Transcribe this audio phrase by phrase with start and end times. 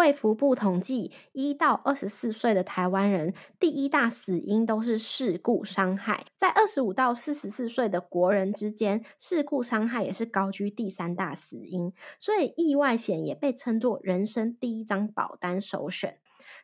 [0.00, 6.24] 卫福部统计，一到二十四岁的台湾人，第一大死因都是事故伤害。
[6.38, 11.92] 在二十五到四十四岁的国人之间，事故伤害也是高居第三大死因。
[12.18, 16.16] 所以，意外险也被称作人生第一张保单首选。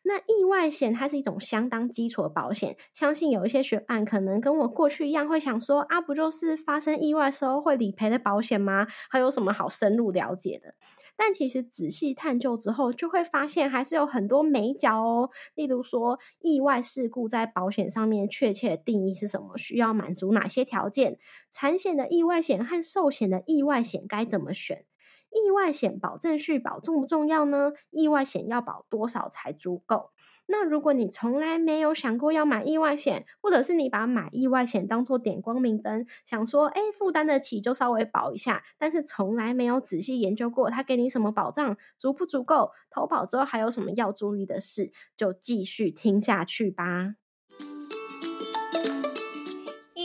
[0.02, 8.87] 那意外险它是一种相当基础的保险，相信有一些学伴可能跟我过去一样，会想说啊，不就是发生意外时候会理赔的保险吗？
[9.10, 10.74] 还有什么好深入了解的？
[11.16, 15.30] 但其实仔细探究之后，就会发现还是有很多美角哦。
[15.55, 19.57] 例如说，意外事故在保险上面确切的定义是什么？
[19.59, 21.19] 需要满足哪些条件？
[21.51, 24.84] 产险的意外险和寿险的意外险该怎么选？
[25.30, 27.73] 意外险保证续保重不重要呢？
[27.91, 30.10] 意外险要保多少才足够？
[30.47, 42.71] 那如果你从来没有想过要买意外险，或者是你把买意外险当做点光明灯，想说哎负担得起就稍微保一下，但是从来没有仔细研究过它给你什么保障，足不足够？
[42.91, 44.93] 投保之后还有什么要注意的事？
[45.17, 47.17] 就继续听下去吧。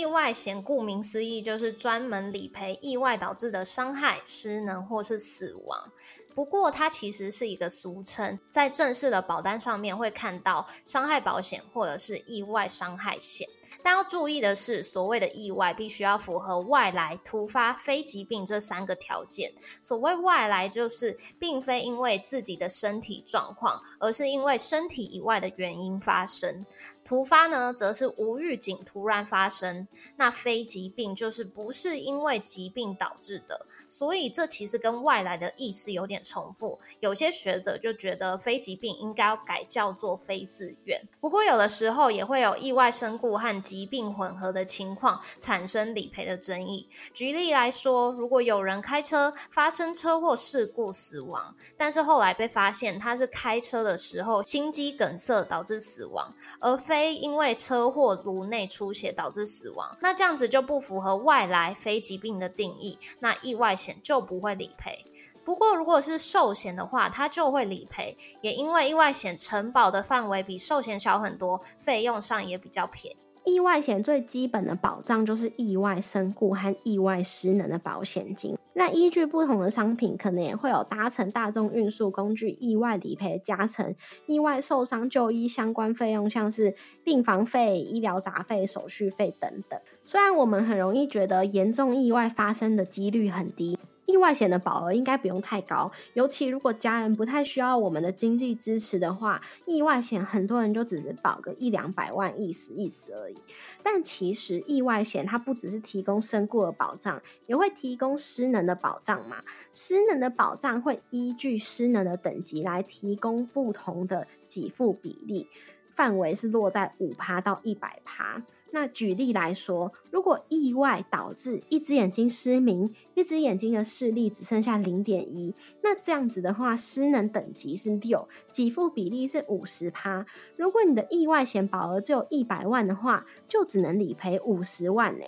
[0.02, 5.92] 意外险顾名思义，就是专门理赔意外导致的伤害、失能或是死亡。
[6.34, 13.48] 不过，它其实是一个俗称，在正式的保单上面会看到伤害保险或者是意外伤害险。
[13.84, 19.54] 但要注意的是，所谓的意外必须要符合外来、突发、非疾病这三个条件。
[19.82, 26.66] 所谓外来，就是并非因为自己的身体状况，而是因为身体以外的原因发生。
[27.04, 29.88] 突发呢，则是无预警突然发生。
[30.18, 33.66] 那非疾病就是不是因为疾病导致的。
[33.88, 36.80] 所以这其实跟外来的意思有点重复。
[37.00, 41.02] 有些学者就觉得非疾病应该要改叫做非自愿。
[41.20, 46.88] 不过有的时候也会有意外身故和疾病混合的情况，产生理赔的争议。
[47.14, 63.00] 举例来说，如果有人开车发生车祸事故死亡，但是后来被发现他是开车的时候心肌梗塞导致死亡，而非因为车祸颅内出血导致死亡，那这样子就不符合外来非疾病的定义。
[63.22, 65.06] 那意外险就不会理赔。
[65.46, 68.18] 不过，如果是寿险的话，它就会理赔。
[68.42, 73.18] 也因为意外险承保的范围比寿险小很多，费用上也比较便宜。
[73.44, 78.56] 意外险最基本的保障就是意外身故和意外失能的保险金。
[78.74, 83.94] 那依据不同的商品，可能也会有搭乘大众运输工具意外理赔加成、
[84.28, 89.80] 意外受伤就医相关费用，像是病房费、医疗杂费、手续费等等。
[90.06, 93.78] 虽然我们很容易觉得严重意外发生的几率很低。
[94.12, 103.36] 意外险的保额应该不用太高，尤其如果家人不太需要我们的经济支持的话，意外险很多人就只是保个一两百万，意思意思而已。
[103.82, 109.38] 但其实意外险它不只是提供身故的保障，也会提供失能的保障嘛。
[109.72, 115.48] 失能的保障会依据失能的等级来提供不同的给付比例。
[115.96, 118.42] 范围是落在五趴到一百趴。
[118.74, 125.54] 那举例来说，如果意外导致一只眼睛失明，一只眼睛的视力只剩下零点一，
[125.84, 130.26] 那这样子的话，失能等级是六，给付比例是五十趴。
[130.56, 135.26] 如果你的意外险保额只有一百万的话，就只能理赔五十万呢。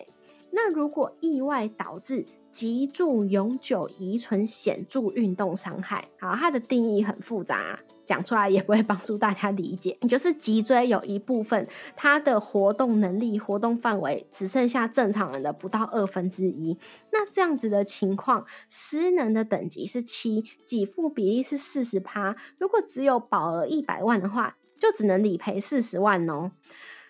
[0.52, 9.98] 那如果意外导致脊柱永久遗存显著运动伤害，好，它的定义很复杂，讲出来也不会帮助大家理解。
[10.08, 16.78] 就是脊椎有一部分，它的活动能力、活动范围只剩下正常人的不到二分之一。
[17.12, 22.36] 那这样子的情况，失能的等级是七，给付比例是四十趴。
[22.60, 26.52] 如果只有保额一百万的话，就只能理赔四十万哦。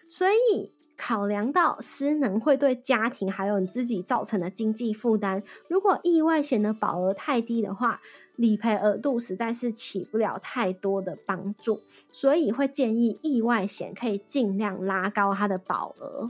[0.07, 0.71] 所以。
[0.97, 7.99] 考量到失能会对家庭还有你自己造成的经济负担，如果意外险的保额太低的话，
[8.35, 11.81] 理赔额度实在是起不了太多的帮助，
[12.11, 16.27] 所以会建议意外险可以尽量拉高它的保额。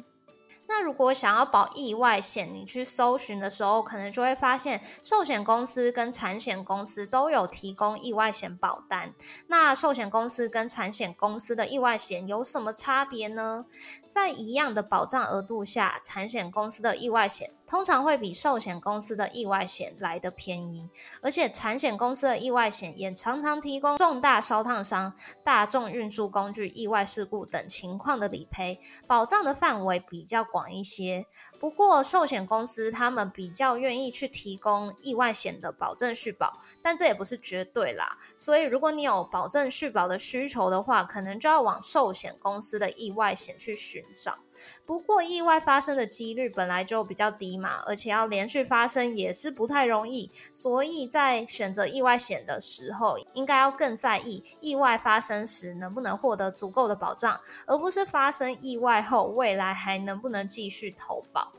[0.76, 9.14] 那如果想要保意外险，你去搜寻的时候，可能就会发现寿险公司跟产险公司都有提供意外险保单。
[9.46, 13.66] 那寿险公司跟产险公司的意外险有什么差别呢？
[14.10, 17.52] 在一样的保障额度下，产险公司的意外险。
[17.74, 20.92] 通常会比寿险公司的意外险来的便宜，
[21.24, 31.26] 而且产险公司的意外险也常常提供重大烧烫伤、大众运输工具意外事故等情况的理赔，保障的范围比较广一些。
[31.64, 38.18] 不过，寿险公司他们比较愿意去提供意外险的保证续保，但这也不是绝对啦。
[38.36, 44.40] 所以，如果你有保证续保的需求的话，可能就要往寿险公司的意外险去寻找。
[44.86, 50.30] 不过，意外发生的几率本来就比较低嘛，而且要连续发生也是不太容易。
[50.54, 61.53] 所以在选择意外险的时候，应该要更在意意外发生时能不能获得足够的保障，而不是发生意外后未来还能不能继续投保。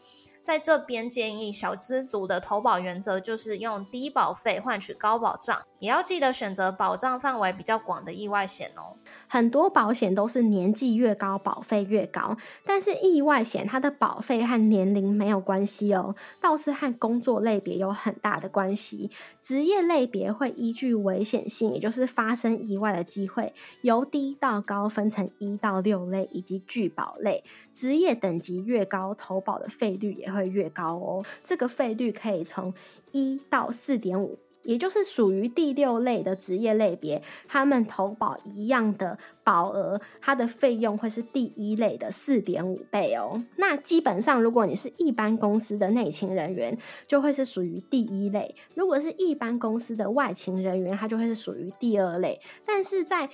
[0.45, 8.99] 在这边建议小资族的投保原则就是用低保费换取高保障，也要记得选择保障范围比较广的意外险哦。
[9.35, 19.11] 很多保险都是年纪越高保费越高，但是意外险它的保费和年龄没有关系哦，倒是和工作类别有很大的关系。
[19.41, 27.43] 职业类别会依据危险性，也就是发生意外的机会，由低到高分成一到六类以及拒保类。
[27.75, 31.25] 职业等级越高，投保的费率也会越高哦。
[31.43, 32.73] 这个费率可以从
[33.11, 34.39] 一到四点五。
[34.65, 43.41] 也就是属于第六类的职业类别，他们投保一样的保额，它的费用会是第一类的四点五倍哦。
[43.57, 46.77] 那基本上，如果你是一般公司的内勤人员，
[47.07, 52.41] 就会是属于第一类；如果是一般公司的外勤人员，它就会是属于第二类。
[52.67, 53.29] 但是在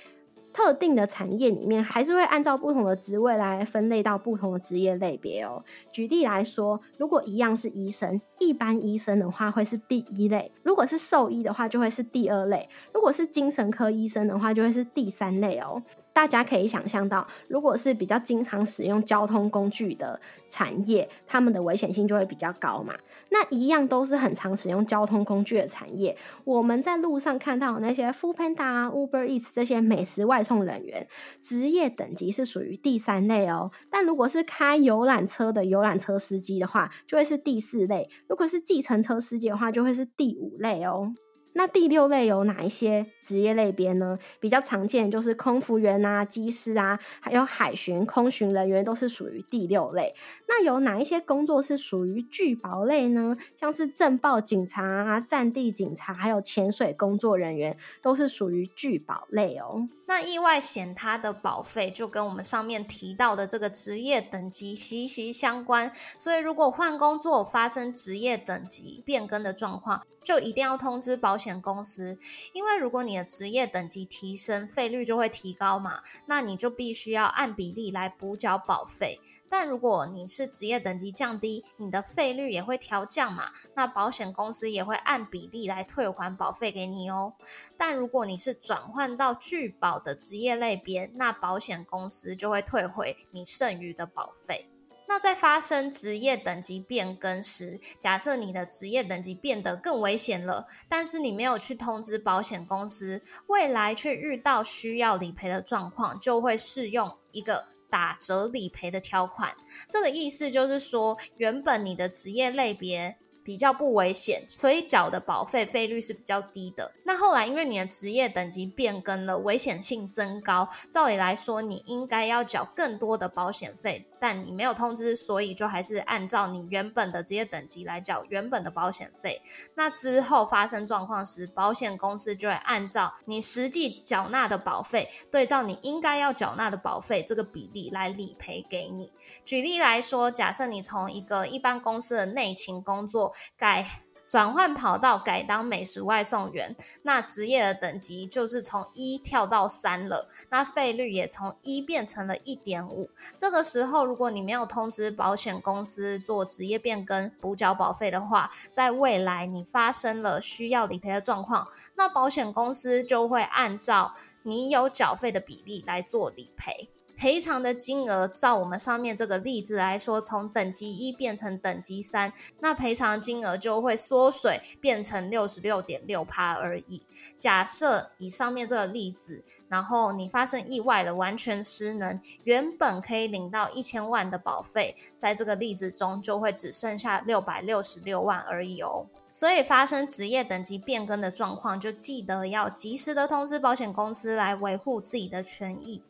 [0.53, 5.63] 特定的产业里面，还是会按照不同的职位来分类到不同的职业类别哦。
[5.91, 15.81] 举例来说，如果一样是医生，一般医生的话会是第一类；如果是兽医的话，就会是第二类；如果是精神科医生的话，就会是第三类哦。
[16.13, 20.19] 大家可以想象到，如果是比较经常使用交通工具的
[20.49, 22.93] 产业，他们的危险性就会比较高嘛。
[23.29, 31.07] 那一样都是很常使用交通工具的产业，我们在路上看到那些 f o o Panda、Uber Eats 这些美食外送人员，
[31.41, 33.71] 职业等级是属于第三类哦。
[33.89, 41.13] 但如果是开游览车的游览车司机的话，就会是第四类；如果是计程车司机的话，就会是第五类哦。
[41.53, 44.17] 那第六类有哪一些职业类别呢？
[44.39, 50.13] 比较常见就是空服员啊、机师啊，还有海巡、空巡人员都是属于第六类。
[50.47, 53.35] 那有哪一些工作是属于拒保类呢？
[53.59, 59.87] 像是政报警察啊、战地警察，还有潜水工作人员，都是属于拒保类哦。
[60.07, 71.40] 那意外险它的保费就跟我们上面提到的这个职业等级息息相关，所以如果换工作发生职业等级变更的状况，就一定要通知保。
[71.41, 72.19] 险公司，
[72.53, 79.19] 因为如果你的职业等级提升，费率就会提高嘛，那你就必须要按比例来补缴保费。
[79.49, 87.33] 但如果你是职业等级降低，你的费率也会调降嘛，那保险公司也会按比例来退还保费给你哦。
[87.77, 94.69] 但如果你是转换到拒保的职业类别，那保险公司就会退回你剩余的保费。
[95.11, 109.53] 那在发生职业等级变更时，假设你的职业等级变得更危险了，但是你没有去通知保险公司，未来却遇到需要理赔的状况，就会适用一个打折理赔的条款。
[109.89, 113.17] 这个意思就是说，原本你的职业类别。
[113.43, 116.91] 比较不危险，所以缴的保费费率是比较低的。
[117.05, 129.41] 那后来因为你的职业等级变更了，危险性增高，照理来说你应该要缴更多的保险费，但你没有通知，所以就还是按照你原本的职业等级来缴原本的保险费。
[129.73, 139.11] 那之后发生状况时，保险公司就会按照你实际缴纳的保费，对照你应该要缴纳的保费这个比例来理赔给你。
[139.43, 143.33] 举例来说，假设你从一个一般公司的内勤工作。
[143.57, 143.85] 改
[144.31, 146.73] 转换跑道，改当美食外送员，
[147.03, 153.09] 那职业的等级就是从一跳到三了，那费率也从一变成了一点五。
[153.37, 166.87] 这个时候，如果你没有通知保险公司做职业变更补缴保费的话，在未来你发生了需要理赔的状况，那保险公司就会按照你有缴费的比例来做理赔。
[167.21, 177.03] 赔偿的金额，照我们上面这个例子来说，从等级一变成等级三，那赔偿金额就会缩水，变成六十六点六趴而已。
[177.37, 189.05] 假设以上面这个例子，然后你发生意外了，完全失能，原本可以领到一千万的保费，在这个例子中就会只剩下六百六十六万而已哦。
[189.31, 196.01] 所以发生职业等级变更的状况，就记得要及时的通知保险公司来维护自己的权益。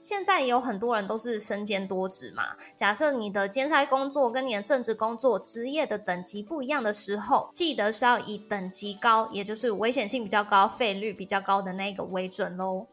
[0.00, 2.56] 现在也有很多人都是身兼多职嘛。
[2.74, 12.86] 假设你的兼差工作跟你的正职工作职业的等级不一样的时候，记得是要以等级高，也就是危险性比较高、费率比较高的那个为准喽。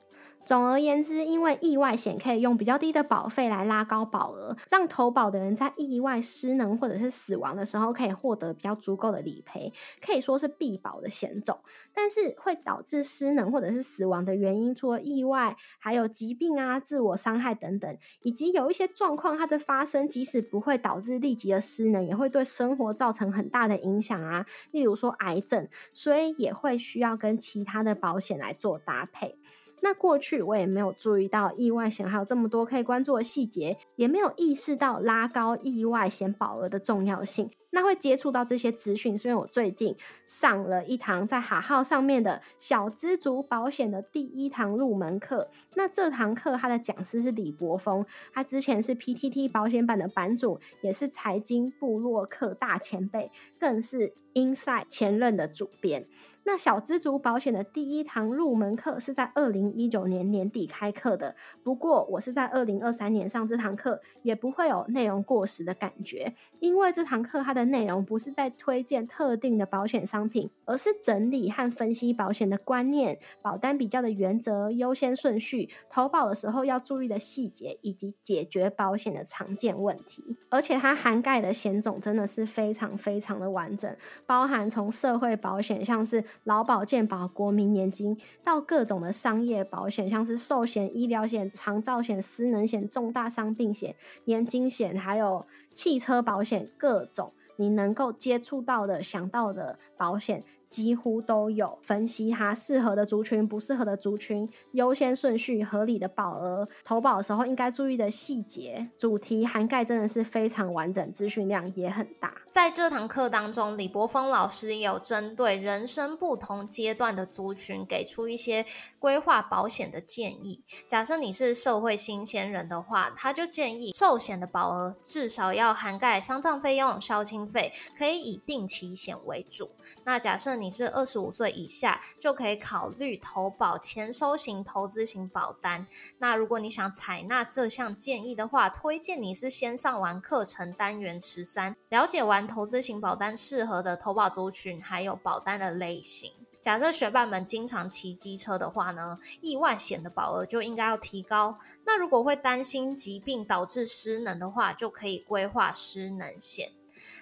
[0.45, 9.71] 总而言之，因为意外险可以用比较低的保费来拉高保额，让投保的人在意外失能或者是死亡的时候可以获得比较足够的理赔，
[10.05, 11.59] 可以说是必保的险种。
[11.93, 29.37] 但是会导致失能或者是死亡的原因，除了意外，还有疾病啊、自我伤害等等，以及有一些状况它的发生，即使不会导致立即的失能，也会对生活造成很大的影响啊，例如说癌症，所以也会需要跟其他的保险来做搭配。
[29.81, 37.49] 那过去我也没有注意到意外险还有这么多可以关注的细节，也没有意识到拉高意外险保额的重要性。
[37.75, 39.95] 那会接触到这些资讯，是因为我最近
[40.27, 45.49] 上了一堂在哈号上面的小资族保险的第一堂入门课。
[45.75, 56.05] 那这堂课他的讲师是李博峰，他之前是 PTT 保险版的版主，也是财经部落客大前辈，更是 Inside 前任的主编。
[56.45, 80.35] 那小资族保险的第一堂入门课是在二零一九年年底开课的，不过我是在二零二三年上这堂课，也不会有内容过时的感觉，因为这堂课它的内容不是在推荐特定的保险商品，而是整理和分析保险的观念、保单比较的原则、优先顺序、投保的时候要注意的细节，以及解决保险的常见问题。
[80.49, 83.95] 而且它涵盖的险种真的是非常非常的完整，
[84.27, 100.43] 包含从社会保险，像是劳保、健保、国民年金，到各种的商业保险，像是寿险、医疗险、长照险、失能险、重大伤病险、年金险，还有汽车保险，各种你能够接触到的、想到的保险。
[100.69, 112.33] 几乎都有分析它适合的族群、不适合的族群、优先顺序、合理的保额、投保的时候应该注意的细节，主题涵盖真的是非常完整，资讯量也很大。
[112.53, 118.63] 在这堂课当中，李博峰老师也有针对人生不同阶段的族群，给出一些
[118.99, 120.63] 规划保险的建议。
[120.85, 129.71] 假设你是社会新鲜人的话，他就建议寿险的保额至少要涵盖丧葬费用、孝亲费，可以以定期险为主。
[130.03, 135.87] 那假设你是二十五岁以下，就可以考虑投保前收型投资型保单。
[136.19, 146.31] 那如果你想采纳这项建议的话，推荐你是先上完课程单元十三，了解完投资型保单适合的投保族群，还有保单的类型。
[146.61, 151.59] 假设学伴们经常骑机车的话呢，意外险的保额就应该要提高。
[151.85, 156.71] 那如果会担心疾病导致失能的话，就可以规划失能险。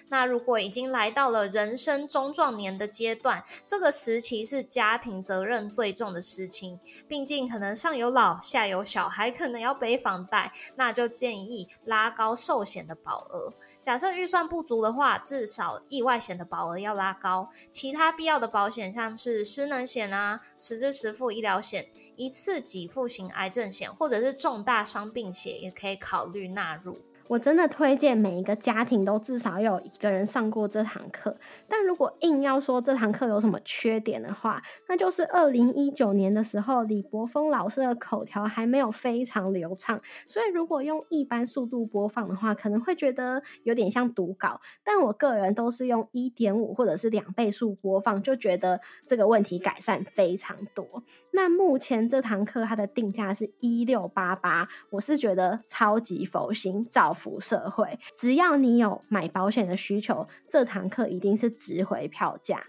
[0.08, 13.54] 那如果已经来到了人生中壮年的阶段，这个时期是家庭责任最重的时期，毕竟可能上有老下有小，还可能要背房贷，那就建议拉高寿险的保额。
[13.82, 26.96] 假设预算不足的话，至少意外险的保额要拉高，其他必要的保险像是失能险啊、实支实付医疗险、一次给付型癌症险，或者是重大伤病险，也可以考虑纳入。
[27.32, 31.34] 我真的推荐每一个家庭都至少有一个人上过这堂课。
[31.66, 44.60] 但如果硬要说这堂课有什么缺点的话，那就是二零一九年的时候，李博峰老师的口条还没有非常流畅，所以如果用一般速度播放的话，可能会觉得有点像读稿。
[44.84, 51.02] 但我个人都是用一点五或者是两倍速播放，就觉得这个问题改善非常多。
[51.30, 58.00] 那目前这堂课它的定价是一六八八，我是觉得超级佛心，造福社会。
[58.18, 62.64] 只要你有买保险的需求，这堂课一定是值回票价。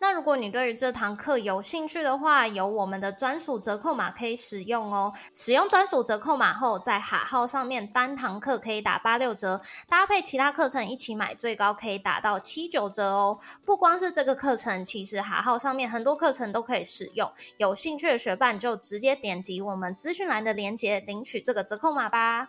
[0.00, 5.12] 那如果你对于这堂课有兴趣的话，有我们的专属折扣码可以使用哦。
[5.32, 13.38] 使用专属折扣码后，在哈号上面单堂课可以打八六折，搭配其他课程一起买，最高可以打到七九折哦。
[13.64, 17.30] 不光是这个课程，其实哈号上面很多课程都可以使用。
[17.58, 22.48] 有兴趣的学伴就直接点击我们资讯栏的链接领取这个折扣码吧。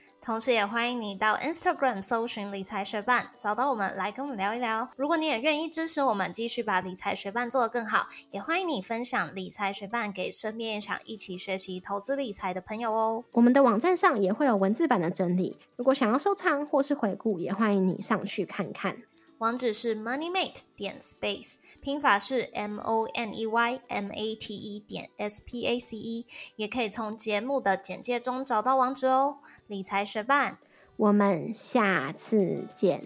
[0.23, 4.87] 同时，也欢迎你到 Instagram 搜寻理财学伴，找到我们来跟我们聊一聊。
[4.95, 13.23] 如果你也愿意支持我们，继续把理财学伴做得更好，也欢迎你分享理财学伴给身边想一起学习投资理财的朋友哦。
[13.31, 18.95] 我们的网站上也会有文字版的整理，如果想要收藏或是回顾，也欢迎你上去看看。
[19.41, 25.65] 网址是 moneymate 点 space，拼法是 m o n e y m a t e 点 s p
[25.65, 29.39] a c e，也可以从节目的简介中找到网址哦。
[29.65, 30.59] 理财学伴，
[30.95, 33.01] 我们下次见，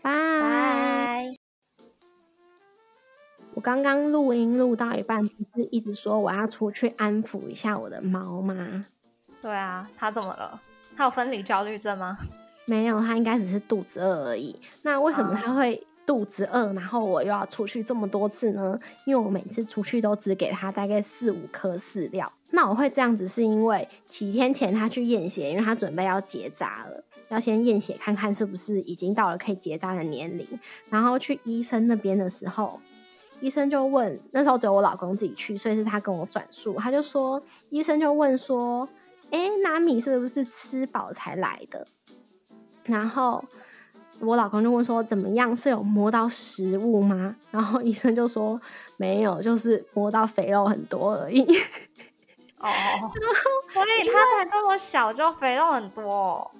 [0.00, 1.34] 拜。
[3.54, 8.84] 我刚刚录音录到一半，不是一直说我要出去安抚一下我的猫吗？
[9.42, 10.60] 对啊，它怎么了？
[10.96, 12.16] 它有分离焦虑症吗？
[12.68, 14.54] 没有，他应该只是肚子饿而已。
[14.82, 18.78] 那为什么他会肚子饿，然后我又要出去这么多次呢？
[19.04, 22.30] 因为我每次出去都只给他大概四五颗饲料。
[22.50, 30.46] 那我会这样子，是因为几天前他去验血，因为他准备要结扎了，要先验血看看是不是已经到了可以结扎的年龄。
[30.88, 32.80] 然后去医生那边的时候，
[33.40, 38.88] 医生就问，那时候只有我老公自己去，所以是他跟我转述，他就说，医生就问说，
[39.30, 41.86] 哎，纳米是不是吃饱才来的？
[42.88, 43.42] 然后
[44.20, 45.54] 我老公就问说：“怎么样？
[45.54, 48.60] 是有摸到食物吗？”然后医生就说
[48.98, 51.40] ：“没有，就是摸到肥肉很多而已。”
[52.58, 52.68] 哦，
[53.72, 56.50] 所以他才这么小就肥肉很多。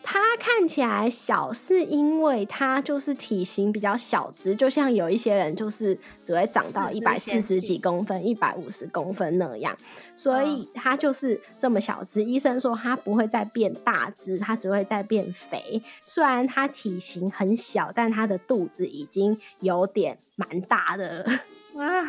[0.00, 9.76] 它看起来小，是因为它就是体型比较小只，就像有一些人就是只会长到一百四十几公分、一百五十公分那样，
[10.16, 12.22] 所以它就是这么小只。
[12.22, 15.82] 医生说它不会再变大只，它只会再变肥。
[16.00, 21.22] 虽然它体型很小，但它的肚子已经有点蛮大的。
[21.76, 22.02] 啊，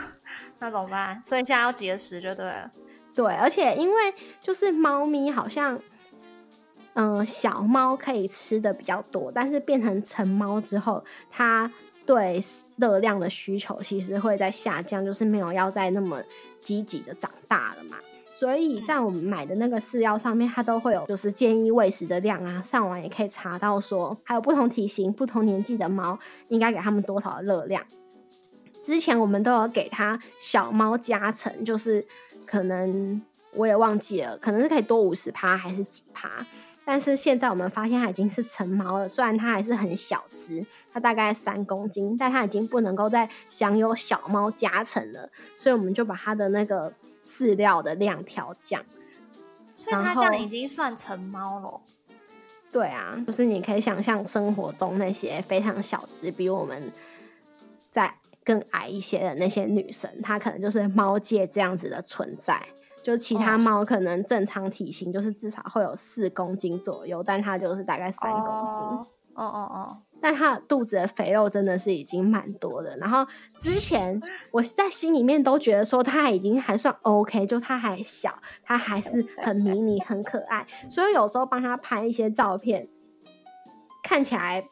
[0.59, 1.21] 那怎么办？
[1.25, 2.71] 所以现在要节食就对了。
[3.15, 5.77] 对，而且因为就是猫咪好像。
[6.95, 11.71] 嗯，小猫可以吃的比较多，但是变成成猫之后，它
[12.05, 12.43] 对
[12.77, 16.21] 热量的需求其实会在下降，就是没有要再那么
[16.59, 17.97] 积极的长大了嘛。
[18.35, 26.17] 所以在我们买的那个饲料上面，它都会有就是建议喂食的量啊，上网也可以查到说，还有不同体型、不同年纪的猫
[26.47, 27.83] 应该给它们多少的热量。
[28.85, 32.03] 之前我们都有给它小猫加成，就是
[32.45, 33.21] 可能
[33.55, 36.29] 我也忘记了，可能是可以多五十趴还是几趴。
[36.91, 46.91] 但是现在我们发现它已经是成猫了，虽然它还是很小只，它大概三公斤，但它已经不能够再享有小猫加成了，所以我们就把它的那个
[47.23, 48.83] 饲料的量调降。
[49.75, 51.79] 所以它这样已经算成猫了。
[52.71, 56.91] 对啊，就是你可以想象生活中那些非常小只，比我们
[57.91, 62.59] 在更矮一些的那些女生，她可能就是猫界这样子的存在。
[63.03, 69.07] 就其他猫可能正常体型就是至少会有四公斤左右，但它就是大概三公斤。
[69.35, 69.97] 哦哦哦！
[70.19, 72.97] 但它肚子的肥肉真的是已经蛮多的。
[72.97, 73.25] 然后
[73.61, 80.67] 之前我在心里面都觉得说它已经还算 OK，就它还小，它还是很迷你、很可爱。
[80.89, 82.87] 所以有时候帮它拍一些照片，
[84.03, 84.67] 看起来。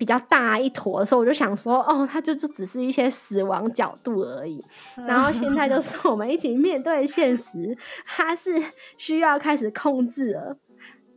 [0.00, 4.64] 比较大一坨的时候，我就想说，哦，它就就只是一些死亡角度而已。
[5.06, 8.64] 然后现在就是我们一起面对现实，它是
[8.96, 10.56] 需要开始控制了。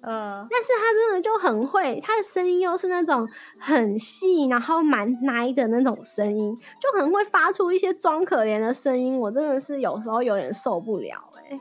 [0.01, 3.25] 呃，但是他真的就很会，他的声音又是那种
[3.57, 9.17] 很细，然后蛮奶的那种声音，就很会发出一些装可怜的声音。
[9.17, 11.57] 我真的是有时候有点受不了哎。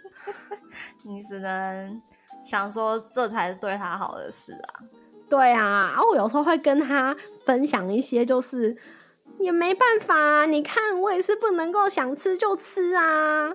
[1.08, 2.02] 你只能
[2.44, 4.84] 想说，这才是对他好的事啊。
[5.32, 7.16] 对啊，然后我有时候会跟他
[7.46, 8.76] 分享一些，就是
[9.40, 13.50] 也没办法，你看我也是不能够想吃就吃啊。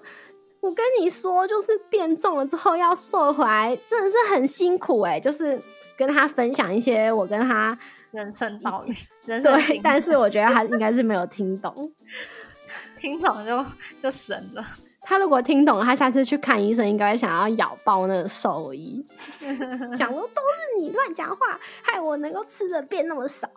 [0.60, 5.20] 我跟你说，就是变重了之后要瘦回来，真的是很辛苦哎。
[5.20, 5.62] 就是
[5.96, 7.78] 跟他分享一些我跟他
[8.10, 8.92] 人生道理，
[9.28, 11.94] 人生对，但是我觉得他应该是没有听懂，
[12.98, 13.64] 听懂就
[14.02, 14.66] 就神了。
[15.10, 19.02] 他如果听懂，他下次去看医生，应该想要咬爆那个兽医，
[19.98, 23.50] 想说都是你乱讲话，害我能够吃的变那么少。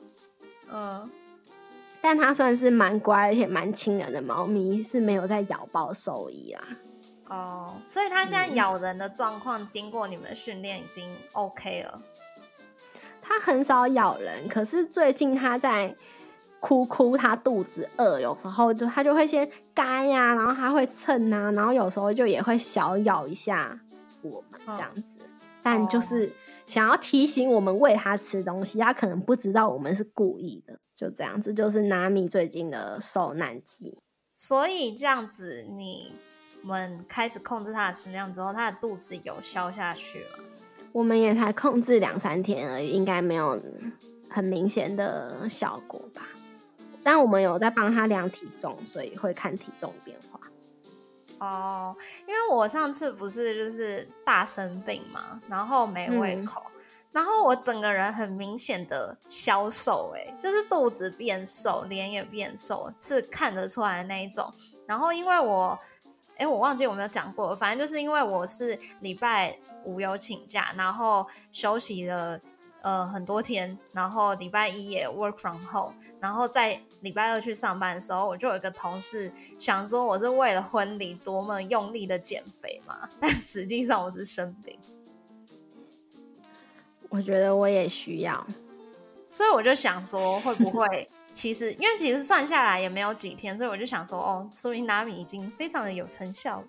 [0.73, 1.11] 嗯，
[2.01, 6.63] 但他算是蛮乖而且蛮亲人的猫咪，是没有在咬爆兽医啦。
[7.27, 12.01] 哦，所以它现在咬人的状况，经过你们的训练已经 OK 了。
[13.21, 15.93] 它很少咬人，可是最近它在。
[16.61, 23.81] 哭哭，他肚子饿，有时候就他就会先干呀，然后他会蹭啊，然后有时候就也会小咬一下
[24.23, 25.25] 我们这样子，
[25.63, 26.31] 但就是
[26.67, 33.99] 想要提醒我们喂他吃东西，他可能不知道我们是故意的，就这样子，就是纳米最近的受难记。
[34.35, 36.13] 所以这样子，你
[36.63, 40.27] 们开始控制他的食量之后，他的肚子有消下去了？
[40.93, 43.59] 我们也才控制两三天而已，应该没有
[44.29, 46.23] 很明显的效果吧。
[47.03, 50.41] 但我们有在帮他量体重，所以会看体重变化。
[51.39, 56.63] 哦，因为我上次不是就是大生病嘛，然后没胃口，
[57.13, 64.53] 然后我整个人很明显的消瘦，哎，就是肚子变瘦，脸也变瘦，是看得出来的那一种。
[64.87, 65.79] 然后因为我，
[66.37, 72.39] 哎，我忘记有没有讲过，反正就是因为我是礼拜五有请假，然后休息了。
[72.83, 84.79] 呃，很多天，然后礼拜一也 work from home，然后在礼拜二去上班的时候，我就有一个同事想说我是为了婚礼多么用力的减肥嘛，但实际上我是生病。
[87.09, 88.47] 我觉得我也需要。
[89.29, 96.65] 所以我就想说，会不会其实因为其实算下来也没有几天，所以我就想说，哦，说明纳米已经非常的有成效。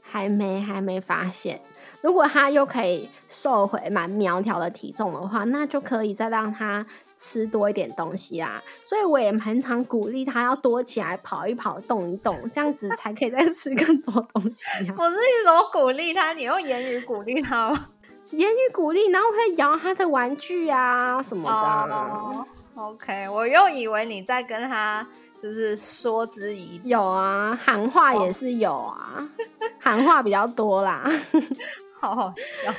[0.00, 1.60] 还没还没发现，
[2.02, 6.84] 如果他又可以瘦回蛮苗条的体重的话，那就可以再让他
[7.18, 8.60] 吃多一点东西啊。
[8.84, 14.94] 所以我也很常鼓励他要多起来跑一跑、动一动，这样子才可以再吃更多东西啊。
[14.98, 16.32] 我自己怎么鼓励他？
[16.34, 17.86] 你用言语鼓励他吗？
[18.32, 21.94] 言语鼓励，然后会摇他的玩具啊什么的。
[21.94, 25.06] 哦，OK，我又以为你在跟他
[25.42, 26.88] 就是说之以理。
[26.88, 29.28] 有啊，喊话也是有啊，
[29.80, 31.10] 喊话比较多啦。
[32.00, 32.74] 好好笑。